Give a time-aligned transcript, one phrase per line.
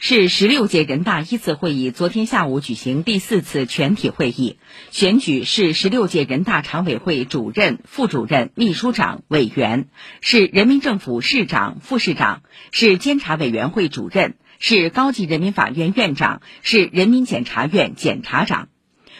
[0.00, 4.56] 市十六届人大一次会议昨天下午举行第四次全体会议，
[4.92, 9.88] 选举市十六届人大常委会主任、副主任、秘书长、委员，
[10.20, 18.68] 市人民政府市长、副市长，市监察委员会主任，市高级人民法院院长，市人民检察院检察长。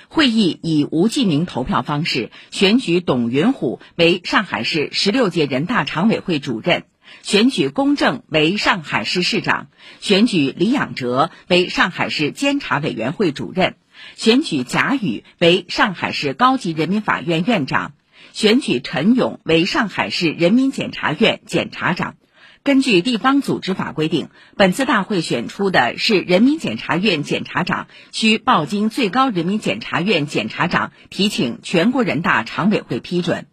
[0.06, 6.84] 会议以无记名投票方式选举董云虎为上海市十六届人大常委会主任。
[7.22, 9.68] 选举龚正为上海市市长，
[10.00, 13.76] 选举李养哲为上海市监察委员会主任，
[14.16, 17.92] 选举贾宇为上海市高级人民法院院长，
[18.32, 22.16] 选举陈勇为上海市人民检察院检察长。
[22.64, 33.46] 根据地方组织法规定，本次大会选出的是人民检察院检察长，需报经最高人民检察院检察长提请全国人大常委会批准。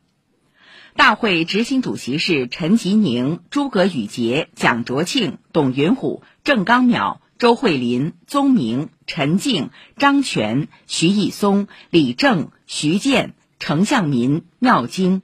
[0.96, 15.22] 大会执行主席是陈吉宁、诸葛宇杰、蒋卓庆、董云虎、郑刚淼、周慧林、宗明、陈静、张全、徐毅松、李正、徐建、程向民、妙晶。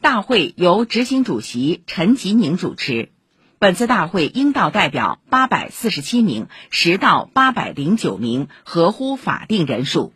[0.00, 3.10] 大会由执行主席陈吉宁主持。
[3.58, 10.12] 本次大会应到代表八百四十七名，实到八百零九名，合乎法定人数。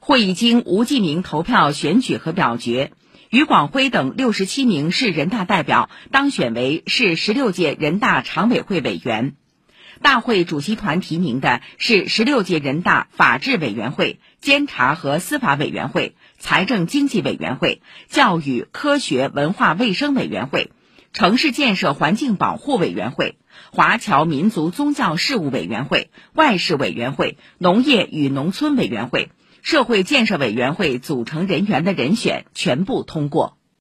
[0.00, 2.92] 会议经无记名投票选举和表决。
[3.30, 9.34] 于广辉等六十七名市人大代表当选为市十六届人大常委会委员。
[10.00, 20.70] 大会主席团提名的是十六届人大法制委员会、监察和司法委员会、财政经济委员会、教育科学文化卫生委员会、
[21.12, 23.36] 城市建设环境保护委员会、
[23.72, 29.28] 华侨民族宗教事务委员会、外事委员会、农业与农村委员会。
[29.62, 33.57] 社会建设委员会组成人员的人选全部通过。